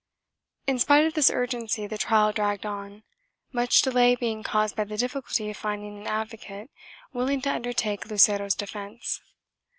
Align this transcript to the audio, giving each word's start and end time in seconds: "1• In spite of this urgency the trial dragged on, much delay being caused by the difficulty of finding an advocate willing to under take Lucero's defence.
"1• 0.65 0.73
In 0.73 0.79
spite 0.79 1.05
of 1.05 1.13
this 1.13 1.29
urgency 1.29 1.85
the 1.85 1.95
trial 1.95 2.31
dragged 2.31 2.65
on, 2.65 3.03
much 3.51 3.83
delay 3.83 4.15
being 4.15 4.41
caused 4.41 4.75
by 4.75 4.83
the 4.83 4.97
difficulty 4.97 5.51
of 5.51 5.57
finding 5.57 5.95
an 5.99 6.07
advocate 6.07 6.71
willing 7.13 7.39
to 7.41 7.51
under 7.53 7.71
take 7.71 8.07
Lucero's 8.09 8.55
defence. 8.55 9.21